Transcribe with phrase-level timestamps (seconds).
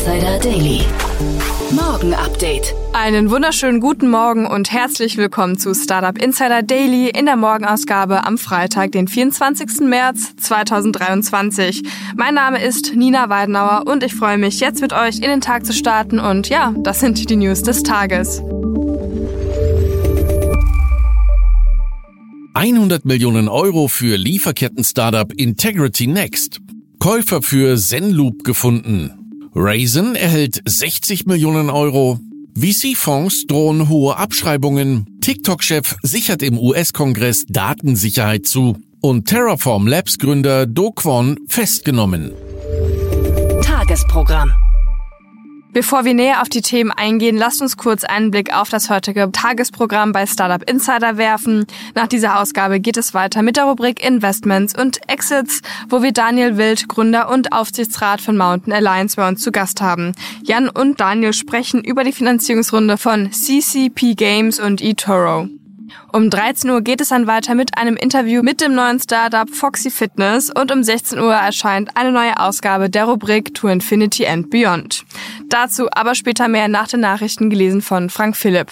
[0.00, 0.80] Insider Daily.
[1.72, 2.74] Morgen Update.
[2.94, 8.38] Einen wunderschönen guten Morgen und herzlich willkommen zu Startup Insider Daily in der Morgenausgabe am
[8.38, 9.80] Freitag, den 24.
[9.80, 11.82] März 2023.
[12.16, 15.66] Mein Name ist Nina Weidenauer und ich freue mich, jetzt mit euch in den Tag
[15.66, 18.42] zu starten und ja, das sind die News des Tages.
[22.54, 26.62] 100 Millionen Euro für Lieferketten-Startup Integrity Next.
[27.00, 29.19] Käufer für Zenloop gefunden.
[29.54, 32.20] Raisin erhält 60 Millionen Euro.
[32.54, 35.18] VC-Fonds drohen hohe Abschreibungen.
[35.20, 38.76] TikTok-Chef sichert im US-Kongress Datensicherheit zu.
[39.00, 42.32] Und Terraform Labs Gründer Do Kwon festgenommen.
[43.62, 44.52] Tagesprogramm.
[45.72, 49.30] Bevor wir näher auf die Themen eingehen, lasst uns kurz einen Blick auf das heutige
[49.30, 51.64] Tagesprogramm bei Startup Insider werfen.
[51.94, 56.56] Nach dieser Ausgabe geht es weiter mit der Rubrik Investments und Exits, wo wir Daniel
[56.56, 60.12] Wild, Gründer und Aufsichtsrat von Mountain Alliance bei uns zu Gast haben.
[60.42, 65.48] Jan und Daniel sprechen über die Finanzierungsrunde von CCP Games und eToro.
[66.12, 69.90] Um 13 Uhr geht es dann weiter mit einem Interview mit dem neuen Startup Foxy
[69.90, 75.04] Fitness und um 16 Uhr erscheint eine neue Ausgabe der Rubrik To Infinity and Beyond.
[75.48, 78.70] Dazu aber später mehr nach den Nachrichten gelesen von Frank Philipp.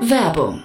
[0.00, 0.64] Werbung.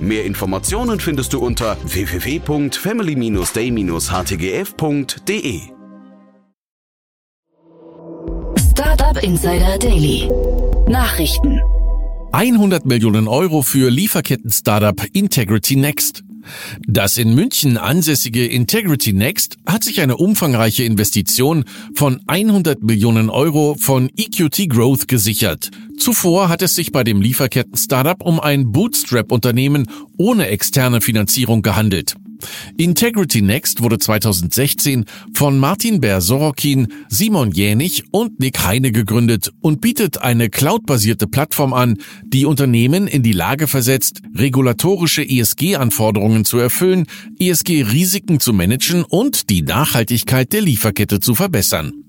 [0.00, 5.60] Mehr Informationen findest du unter www.family-day-htgf www.startup-insider.de.
[8.70, 10.28] Startup Insider Daily.
[10.88, 11.60] Nachrichten.
[12.32, 16.22] 100 Millionen Euro für Lieferketten-Startup Integrity Next.
[16.86, 21.64] Das in München ansässige Integrity Next hat sich eine umfangreiche Investition
[21.94, 25.70] von 100 Millionen Euro von EQT Growth gesichert.
[25.98, 32.14] Zuvor hat es sich bei dem Lieferketten-Startup um ein Bootstrap-Unternehmen ohne externe Finanzierung gehandelt.
[32.76, 35.04] Integrity Next wurde 2016
[35.34, 41.98] von Martin Bär-Sorokin, Simon Jänig und Nick Heine gegründet und bietet eine cloudbasierte Plattform an,
[42.24, 47.06] die Unternehmen in die Lage versetzt, regulatorische ESG-Anforderungen zu erfüllen,
[47.38, 52.07] ESG-Risiken zu managen und die Nachhaltigkeit der Lieferkette zu verbessern.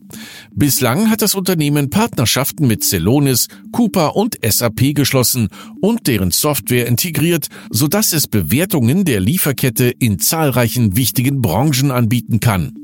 [0.52, 5.50] Bislang hat das Unternehmen Partnerschaften mit Celonis, Cooper und SAP geschlossen
[5.81, 12.78] und deren Software integriert, sodass es Bewertungen der Lieferkette in zahlreichen wichtigen Branchen anbieten kann.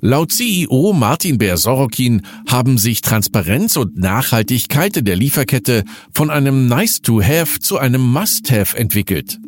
[0.00, 7.58] Laut CEO Martin Bär-Sorokin haben sich Transparenz und Nachhaltigkeit in der Lieferkette von einem Nice-to-Have
[7.60, 9.38] zu einem Must-Have entwickelt.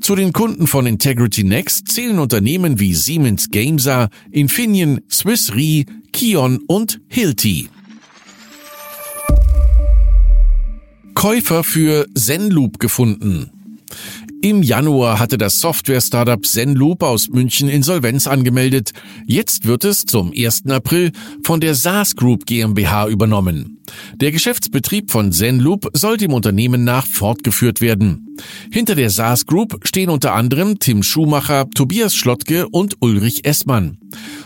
[0.00, 6.60] Zu den Kunden von Integrity Next zählen Unternehmen wie Siemens Gamesa, Infineon, Swiss Re, Kion
[6.66, 7.68] und Hilti.
[11.14, 13.55] Käufer für Zenloop gefunden.
[14.42, 18.92] Im Januar hatte das Software-Startup Zenloop aus München Insolvenz angemeldet.
[19.26, 20.66] Jetzt wird es zum 1.
[20.68, 23.78] April von der SaaS Group GmbH übernommen.
[24.16, 28.36] Der Geschäftsbetrieb von Zenloop soll dem Unternehmen nach fortgeführt werden.
[28.70, 33.98] Hinter der SaaS Group stehen unter anderem Tim Schumacher, Tobias Schlottke und Ulrich Essmann.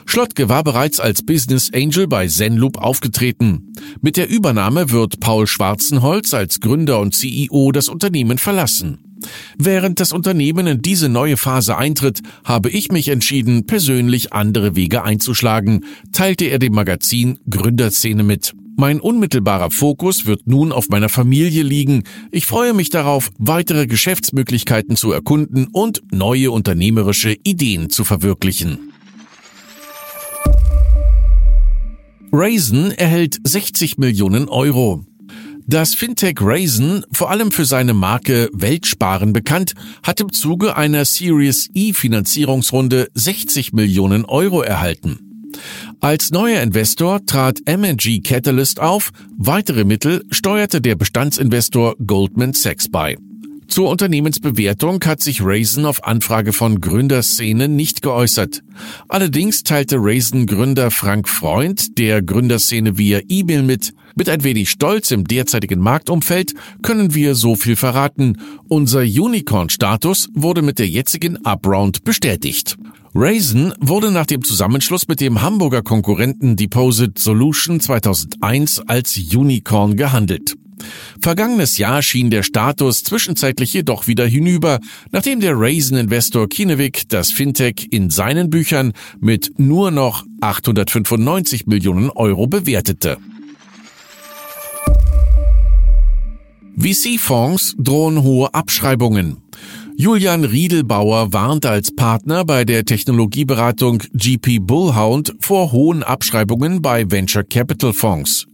[0.06, 3.72] Schlottke war bereits als Business Angel bei Zenloop aufgetreten.
[4.00, 9.09] Mit der Übernahme wird Paul Schwarzenholz als Gründer und CEO das Unternehmen verlassen.
[9.58, 15.04] Während das Unternehmen in diese neue Phase eintritt, habe ich mich entschieden, persönlich andere Wege
[15.04, 18.54] einzuschlagen, teilte er dem Magazin Gründerszene mit.
[18.76, 22.04] Mein unmittelbarer Fokus wird nun auf meiner Familie liegen.
[22.30, 28.90] Ich freue mich darauf, weitere Geschäftsmöglichkeiten zu erkunden und neue unternehmerische Ideen zu verwirklichen.
[32.32, 35.04] Raisin erhält 60 Millionen Euro.
[35.70, 41.70] Das Fintech Raisin, vor allem für seine Marke Weltsparen bekannt, hat im Zuge einer Series
[41.74, 45.52] E Finanzierungsrunde 60 Millionen Euro erhalten.
[46.00, 53.16] Als neuer Investor trat MG Catalyst auf, weitere Mittel steuerte der Bestandsinvestor Goldman Sachs bei.
[53.68, 58.64] Zur Unternehmensbewertung hat sich Raisin auf Anfrage von Gründerszene nicht geäußert.
[59.06, 65.24] Allerdings teilte Raisin-Gründer Frank Freund der Gründerszene via E-Mail mit, mit ein wenig Stolz im
[65.24, 68.38] derzeitigen Marktumfeld können wir so viel verraten.
[68.68, 72.76] Unser Unicorn-Status wurde mit der jetzigen Upround bestätigt.
[73.14, 80.54] Raisin wurde nach dem Zusammenschluss mit dem Hamburger Konkurrenten Deposit Solution 2001 als Unicorn gehandelt.
[81.20, 84.78] Vergangenes Jahr schien der Status zwischenzeitlich jedoch wieder hinüber,
[85.10, 92.46] nachdem der Raisin-Investor Kinevic das Fintech in seinen Büchern mit nur noch 895 Millionen Euro
[92.46, 93.18] bewertete.
[96.80, 99.42] VC-Fonds drohen hohe Abschreibungen.
[99.96, 107.44] Julian Riedelbauer warnt als Partner bei der Technologieberatung GP Bullhound vor hohen Abschreibungen bei Venture
[107.44, 108.46] Capital Fonds.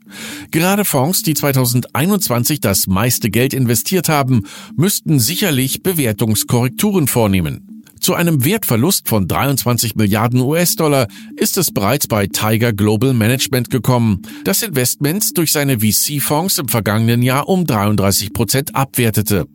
[0.50, 4.42] Gerade Fonds, die 2021 das meiste Geld investiert haben,
[4.74, 7.75] müssten sicherlich Bewertungskorrekturen vornehmen.
[8.06, 14.22] Zu einem Wertverlust von 23 Milliarden US-Dollar ist es bereits bei Tiger Global Management gekommen,
[14.44, 19.48] das Investments durch seine VC-Fonds im vergangenen Jahr um 33 Prozent abwertete.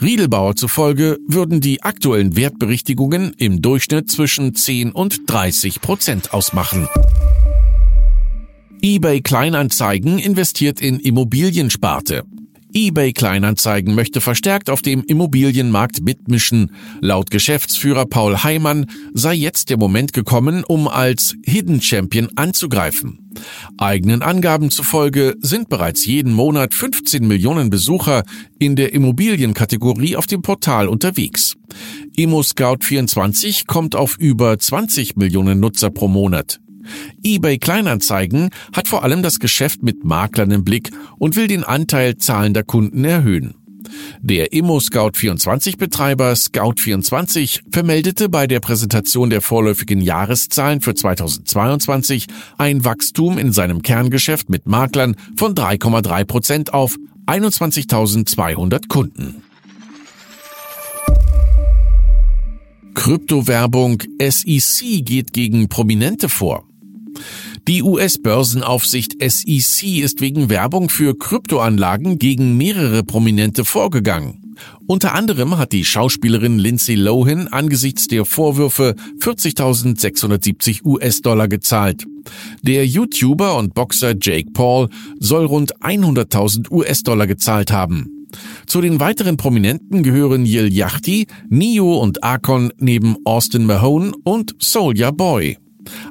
[0.00, 6.88] Riedelbauer zufolge würden die aktuellen Wertberichtigungen im Durchschnitt zwischen 10 und 30 Prozent ausmachen
[8.82, 12.22] eBay Kleinanzeigen investiert in Immobiliensparte.
[12.72, 16.72] eBay Kleinanzeigen möchte verstärkt auf dem Immobilienmarkt mitmischen.
[17.00, 23.30] Laut Geschäftsführer Paul Heimann sei jetzt der Moment gekommen, um als Hidden Champion anzugreifen.
[23.78, 28.24] Eigenen Angaben zufolge sind bereits jeden Monat 15 Millionen Besucher
[28.58, 31.56] in der Immobilienkategorie auf dem Portal unterwegs.
[32.16, 36.60] ImmoScout24 kommt auf über 20 Millionen Nutzer pro Monat
[37.24, 42.16] eBay Kleinanzeigen hat vor allem das Geschäft mit Maklern im Blick und will den Anteil
[42.16, 43.54] zahlender Kunden erhöhen.
[44.20, 52.26] Der Immo-Scout24-Betreiber Scout24 vermeldete bei der Präsentation der vorläufigen Jahreszahlen für 2022
[52.58, 56.96] ein Wachstum in seinem Kerngeschäft mit Maklern von 3,3 Prozent auf
[57.26, 59.42] 21.200 Kunden.
[62.94, 66.69] Kryptowerbung SEC geht gegen Prominente vor.
[67.68, 74.54] Die US-Börsenaufsicht SEC ist wegen Werbung für Kryptoanlagen gegen mehrere Prominente vorgegangen.
[74.86, 82.04] Unter anderem hat die Schauspielerin Lindsay Lohan angesichts der Vorwürfe 40.670 US-Dollar gezahlt.
[82.62, 84.88] Der YouTuber und Boxer Jake Paul
[85.18, 88.26] soll rund 100.000 US-Dollar gezahlt haben.
[88.66, 95.10] Zu den weiteren Prominenten gehören Yil Yachty, Neo und Akon neben Austin Mahone und Soulja
[95.10, 95.58] Boy.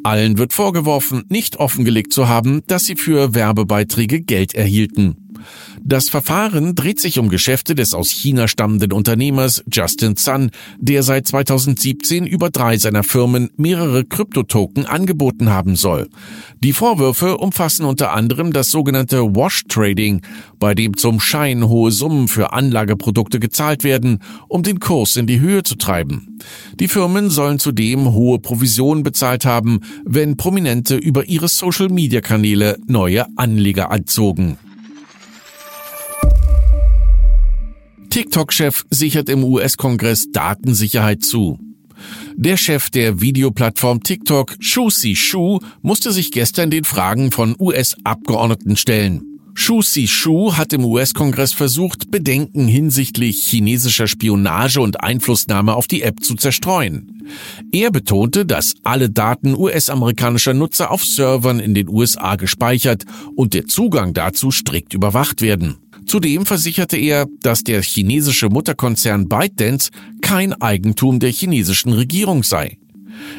[0.04, 5.29] Allen wird vorgeworfen, nicht offengelegt zu haben, dass sie für Werbebeiträge Geld erhielten.
[5.82, 11.28] Das Verfahren dreht sich um Geschäfte des aus China stammenden Unternehmers Justin Sun, der seit
[11.28, 16.10] 2017 über drei seiner Firmen mehrere Kryptotoken angeboten haben soll.
[16.60, 20.22] Die Vorwürfe umfassen unter anderem das sogenannte Wash Trading,
[20.60, 25.40] bei dem zum Schein hohe Summen für Anlageprodukte gezahlt werden, um den Kurs in die
[25.40, 26.40] Höhe zu treiben.
[26.80, 33.92] Die Firmen sollen zudem hohe Provisionen bezahlt haben, wenn Prominente über ihre Social-Media-Kanäle neue Anleger
[33.92, 34.58] anzogen.
[38.10, 41.60] TikTok-Chef sichert im US-Kongress Datensicherheit zu.
[42.36, 48.78] Der Chef der Videoplattform TikTok, Shu Si Shu, musste sich gestern den Fragen von US-Abgeordneten
[48.78, 49.26] stellen.
[49.54, 56.02] Shu Si Shu hat im US-Kongress versucht, Bedenken hinsichtlich chinesischer Spionage und Einflussnahme auf die
[56.02, 57.28] App zu zerstreuen.
[57.72, 63.04] Er betonte, dass alle Daten US-amerikanischer Nutzer auf Servern in den USA gespeichert
[63.36, 65.78] und der Zugang dazu strikt überwacht werden.
[66.10, 72.80] Zudem versicherte er, dass der chinesische Mutterkonzern ByteDance kein Eigentum der chinesischen Regierung sei.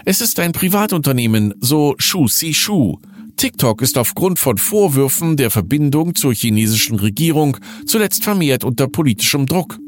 [0.04, 2.98] Es ist ein Privatunternehmen, so Shu Si Shu.
[3.36, 9.80] TikTok ist aufgrund von Vorwürfen der Verbindung zur chinesischen Regierung zuletzt vermehrt unter politischem Druck.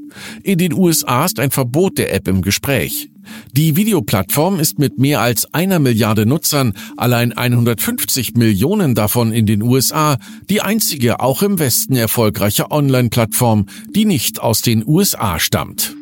[0.43, 3.11] In den USA ist ein Verbot der App im Gespräch.
[3.53, 9.63] Die Videoplattform ist mit mehr als einer Milliarde Nutzern, allein 150 Millionen davon in den
[9.63, 10.19] USA,
[10.51, 15.95] die einzige auch im Westen erfolgreiche Online-Plattform, die nicht aus den USA stammt.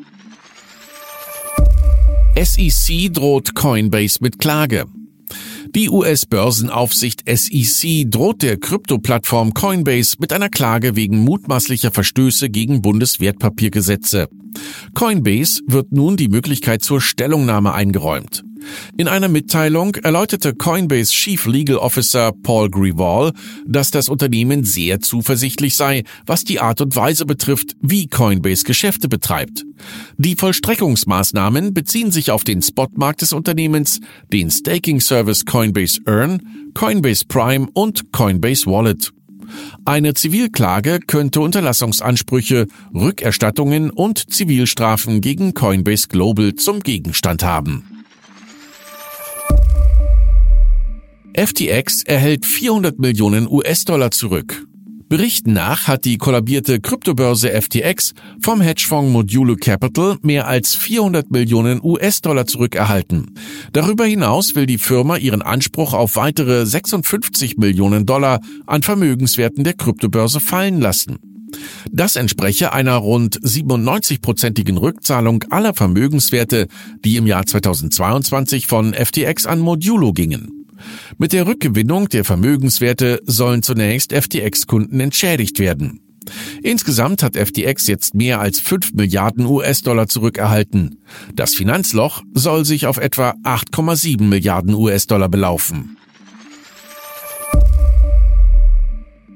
[2.41, 4.87] SEC droht Coinbase mit Klage.
[5.75, 14.29] Die US-Börsenaufsicht SEC droht der Krypto-Plattform Coinbase mit einer Klage wegen mutmaßlicher Verstöße gegen Bundeswertpapiergesetze.
[14.95, 18.43] Coinbase wird nun die Möglichkeit zur Stellungnahme eingeräumt.
[18.97, 23.33] In einer Mitteilung erläuterte Coinbase Chief Legal Officer Paul Grewal,
[23.67, 29.09] dass das Unternehmen sehr zuversichtlich sei, was die Art und Weise betrifft, wie Coinbase Geschäfte
[29.09, 29.65] betreibt.
[30.19, 34.01] Die Vollstreckungsmaßnahmen beziehen sich auf den Spotmarkt des Unternehmens,
[34.33, 36.43] den Staking Service Coinbase Earn,
[36.75, 39.13] Coinbase Prime und Coinbase Wallet.
[39.85, 48.00] Eine Zivilklage könnte Unterlassungsansprüche, Rückerstattungen und Zivilstrafen gegen Coinbase Global zum Gegenstand haben.
[51.35, 54.67] FTX erhält 400 Millionen US-Dollar zurück.
[55.09, 61.81] Berichten nach hat die kollabierte Kryptobörse FTX vom Hedgefonds Modulo Capital mehr als 400 Millionen
[61.83, 63.35] US-Dollar zurückerhalten.
[63.73, 69.75] Darüber hinaus will die Firma ihren Anspruch auf weitere 56 Millionen Dollar an Vermögenswerten der
[69.75, 71.19] Kryptobörse fallen lassen.
[71.91, 76.69] Das entspreche einer rund 97-prozentigen Rückzahlung aller Vermögenswerte,
[77.05, 80.60] die im Jahr 2022 von FTX an Modulo gingen.
[81.19, 86.01] Mit der Rückgewinnung der Vermögenswerte sollen zunächst FTX-Kunden entschädigt werden.
[86.63, 90.99] Insgesamt hat FTX jetzt mehr als 5 Milliarden US-Dollar zurückerhalten.
[91.35, 95.97] Das Finanzloch soll sich auf etwa 8,7 Milliarden US-Dollar belaufen.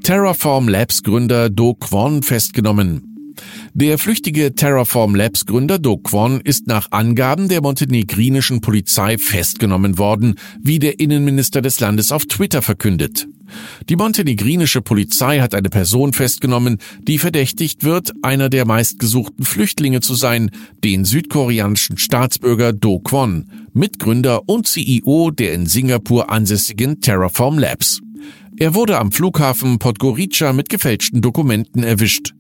[0.03, 3.14] Terraform Labs Gründer Do Kwon festgenommen.
[3.77, 10.37] Der flüchtige Terraform Labs Gründer Do Kwon ist nach Angaben der montenegrinischen Polizei festgenommen worden,
[10.63, 13.27] wie der Innenminister des Landes auf Twitter verkündet.
[13.89, 20.15] Die montenegrinische Polizei hat eine Person festgenommen, die verdächtigt wird, einer der meistgesuchten Flüchtlinge zu
[20.15, 20.53] sein,
[20.85, 28.01] den südkoreanischen Staatsbürger Do Kwon, Mitgründer und CEO der in Singapur ansässigen Terraform Labs.
[28.57, 32.35] Er wurde am Flughafen Podgorica mit gefälschten Dokumenten erwischt.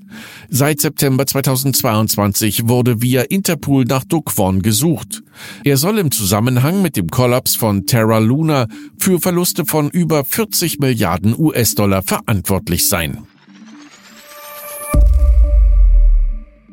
[0.48, 5.24] Seit September 2022 wurde via Interpol nach Dukwon gesucht.
[5.64, 10.78] Er soll im Zusammenhang mit dem Kollaps von Terra Luna für Verluste von über 40
[10.78, 13.26] Milliarden US-Dollar verantwortlich sein.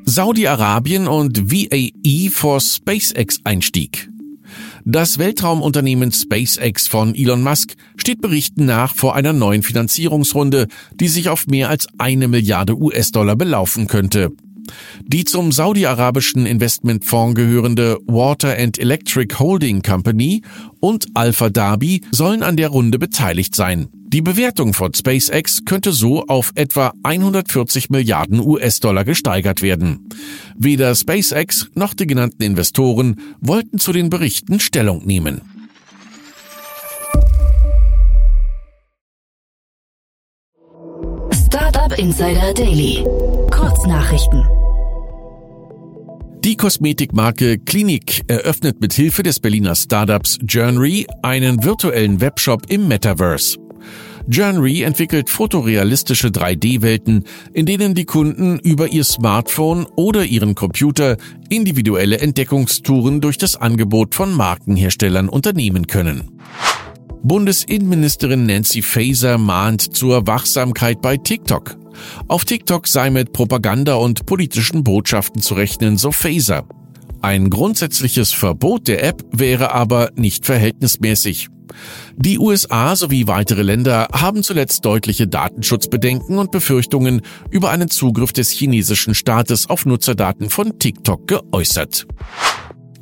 [0.06, 4.11] Saudi-Arabien und VAE vor SpaceX-Einstieg.
[4.86, 11.30] Das Weltraumunternehmen SpaceX von Elon Musk steht Berichten nach vor einer neuen Finanzierungsrunde, die sich
[11.30, 14.32] auf mehr als eine Milliarde US-Dollar belaufen könnte.
[15.06, 20.42] Die zum saudi-arabischen Investmentfonds gehörende Water and Electric Holding Company
[20.80, 23.90] und Alpha Dhabi sollen an der Runde beteiligt sein.
[24.14, 30.10] Die Bewertung von SpaceX könnte so auf etwa 140 Milliarden US-Dollar gesteigert werden.
[30.58, 35.42] Weder SpaceX noch die genannten Investoren wollten zu den Berichten Stellung nehmen.
[41.32, 43.06] Startup Insider Daily.
[43.62, 44.44] Kurznachrichten.
[46.44, 53.60] Die Kosmetikmarke Klinik eröffnet mit Hilfe des Berliner Startups Journey einen virtuellen Webshop im Metaverse.
[54.28, 61.18] Journey entwickelt fotorealistische 3D-Welten, in denen die Kunden über ihr Smartphone oder ihren Computer
[61.50, 66.40] individuelle Entdeckungstouren durch das Angebot von Markenherstellern unternehmen können.
[67.22, 71.81] Bundesinnenministerin Nancy Faeser mahnt zur Wachsamkeit bei TikTok.
[72.28, 76.66] Auf TikTok sei mit Propaganda und politischen Botschaften zu rechnen, so Faeser.
[77.22, 81.50] Ein grundsätzliches Verbot der App wäre aber nicht verhältnismäßig.
[82.16, 88.50] Die USA sowie weitere Länder haben zuletzt deutliche Datenschutzbedenken und Befürchtungen über einen Zugriff des
[88.50, 92.08] chinesischen Staates auf Nutzerdaten von TikTok geäußert.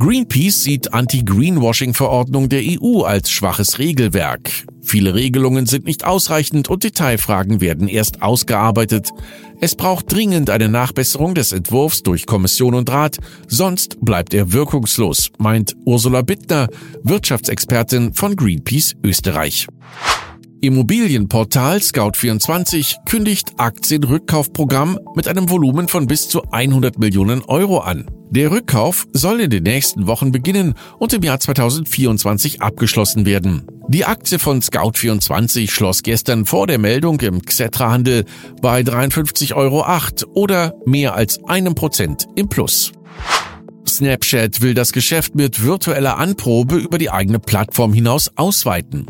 [0.02, 4.50] Greenpeace sieht Anti-Greenwashing-Verordnung der EU als schwaches Regelwerk.
[4.82, 9.10] Viele Regelungen sind nicht ausreichend und Detailfragen werden erst ausgearbeitet.
[9.60, 13.18] Es braucht dringend eine Nachbesserung des Entwurfs durch Kommission und Rat,
[13.50, 16.70] sonst bleibt er wirkungslos, meint Ursula Bittner,
[17.04, 19.68] Wirtschaftsexpertin von Greenpeace Österreich.
[20.62, 28.10] Immobilienportal Scout24 kündigt Aktienrückkaufprogramm mit einem Volumen von bis zu 100 Millionen Euro an.
[28.30, 33.68] Der Rückkauf soll in den nächsten Wochen beginnen und im Jahr 2024 abgeschlossen werden.
[33.88, 38.26] Die Aktie von Scout24 schloss gestern vor der Meldung im Xetra-Handel
[38.62, 39.86] bei 53,08 Euro
[40.34, 42.92] oder mehr als einem Prozent im Plus.
[43.88, 49.06] Snapchat will das Geschäft mit virtueller Anprobe über die eigene Plattform hinaus ausweiten.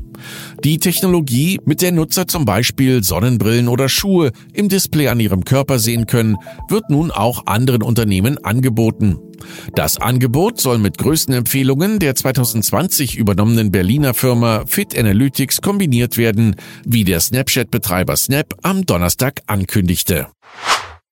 [0.64, 5.80] Die Technologie, mit der Nutzer zum Beispiel Sonnenbrillen oder Schuhe im Display an ihrem Körper
[5.80, 6.38] sehen können,
[6.70, 9.18] wird nun auch anderen Unternehmen angeboten.
[9.76, 17.04] Das Angebot soll mit Größenempfehlungen der 2020 übernommenen Berliner Firma Fit Analytics kombiniert werden, wie
[17.04, 20.28] der Snapchat-Betreiber Snap am Donnerstag ankündigte.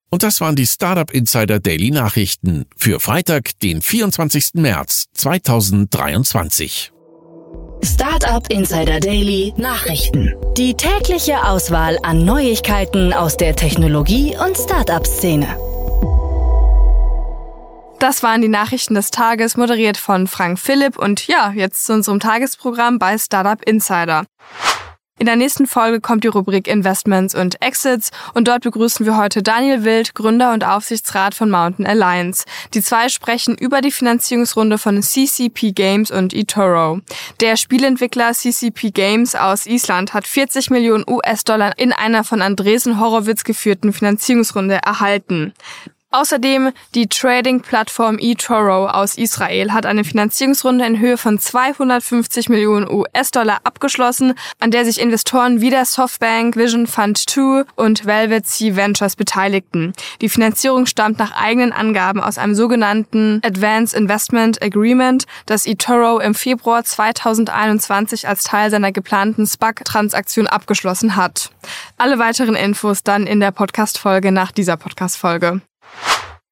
[0.09, 4.51] Und das waren die Startup Insider Daily Nachrichten für Freitag, den 24.
[4.53, 6.93] März 2023.
[7.83, 10.33] Startup Insider Daily Nachrichten.
[10.57, 15.47] Die tägliche Auswahl an Neuigkeiten aus der Technologie- und Startup-Szene.
[17.99, 22.19] Das waren die Nachrichten des Tages, moderiert von Frank Philipp und ja, jetzt zu unserem
[22.19, 24.25] Tagesprogramm bei Startup Insider.
[25.19, 29.41] In der nächsten Folge kommt die Rubrik Investments und Exits und dort begrüßen wir heute
[29.41, 32.45] Daniel Wild, Gründer und Aufsichtsrat von Mountain Alliance.
[32.75, 37.00] Die zwei sprechen über die Finanzierungsrunde von CCP Games und eToro.
[37.41, 43.43] Der Spielentwickler CCP Games aus Island hat 40 Millionen US-Dollar in einer von Andresen Horowitz
[43.43, 45.53] geführten Finanzierungsrunde erhalten.
[46.09, 53.59] Außerdem die Trading-Plattform eToro aus Israel hat eine Finanzierungsrunde in Höhe von 250 Millionen US-Dollar
[53.65, 59.17] abgeschlossen, an der sich Investoren wie der Softbank, Vision Fund 2 und Velvet Sea Ventures
[59.17, 59.91] beteiligten.
[60.21, 66.35] Die Finanzierung stammt nach eigenen Angaben aus einem sogenannten Advanced Investment Agreement, das eToro im
[66.35, 71.51] Februar 2021 als Teil seiner geplanten SPAC-Transaktion abgeschlossen hat.
[71.97, 75.61] Alle weiteren Infos dann in der Podcast-Folge nach dieser Podcast-Folge.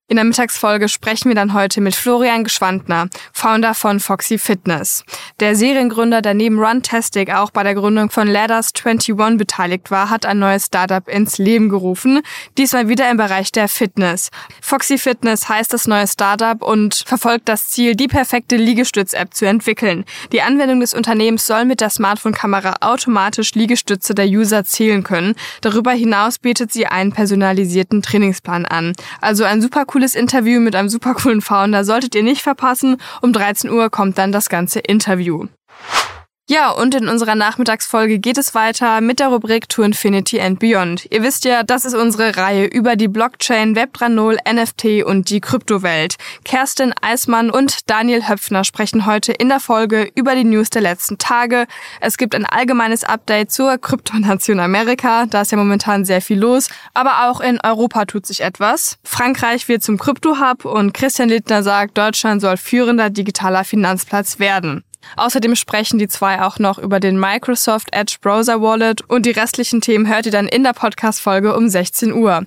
[0.07, 5.03] In der Mittagsfolge sprechen wir dann heute mit Florian Geschwandner, Founder von Foxy Fitness.
[5.39, 10.27] Der Seriengründer, der neben Runtastic auch bei der Gründung von Ladders 21 beteiligt war, hat
[10.27, 12.21] ein neues Startup ins Leben gerufen,
[12.55, 14.29] diesmal wieder im Bereich der Fitness.
[14.61, 20.05] Foxy Fitness heißt das neue Startup und verfolgt das Ziel, die perfekte Liegestütz-App zu entwickeln.
[20.31, 25.33] Die Anwendung des Unternehmens soll mit der Smartphone-Kamera automatisch Liegestütze der User zählen können.
[25.61, 28.93] Darüber hinaus bietet sie einen personalisierten Trainingsplan an.
[29.19, 31.85] Also ein super cooles Interview mit einem super coolen Founder.
[31.85, 32.97] Solltet ihr nicht verpassen.
[33.21, 35.45] Um 13 Uhr kommt dann das ganze Interview.
[36.47, 41.07] Ja, und in unserer Nachmittagsfolge geht es weiter mit der Rubrik To Infinity and Beyond.
[41.09, 45.41] Ihr wisst ja, das ist unsere Reihe über die Blockchain, Web 3.0, NFT und die
[45.41, 46.17] Kryptowelt.
[46.43, 51.17] Kerstin Eismann und Daniel Höpfner sprechen heute in der Folge über die News der letzten
[51.17, 51.65] Tage.
[51.99, 55.25] Es gibt ein allgemeines Update zur Kryptonation Amerika.
[55.25, 56.69] Da ist ja momentan sehr viel los.
[56.93, 58.99] Aber auch in Europa tut sich etwas.
[59.03, 64.83] Frankreich wird zum Krypto-Hub und Christian Littner sagt, Deutschland soll führender digitaler Finanzplatz werden.
[65.17, 69.81] Außerdem sprechen die zwei auch noch über den Microsoft Edge Browser Wallet und die restlichen
[69.81, 72.45] Themen hört ihr dann in der Podcast-Folge um 16 Uhr.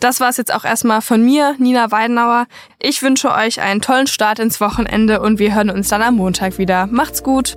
[0.00, 2.46] Das war's jetzt auch erstmal von mir, Nina Weidenauer.
[2.80, 6.58] Ich wünsche euch einen tollen Start ins Wochenende und wir hören uns dann am Montag
[6.58, 6.88] wieder.
[6.88, 7.56] Macht's gut!